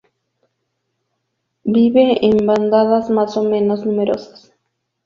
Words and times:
Vive 1.63 2.25
en 2.25 2.47
bandadas 2.47 3.11
más 3.11 3.37
o 3.37 3.43
menos 3.43 3.85
numerosas. 3.85 4.51